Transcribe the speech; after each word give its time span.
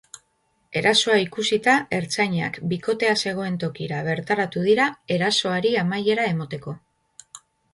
Erasoa 0.79 1.17
ikusita, 1.23 1.75
ertzainak 1.97 2.57
bikotea 2.71 3.13
zegoen 3.25 3.59
tokira 3.65 4.01
bertaratu 4.09 4.65
dira 4.71 4.89
erasoari 5.17 5.75
amaiera 5.87 6.27
emateko. 6.35 6.75